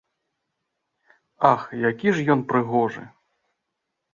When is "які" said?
1.89-2.09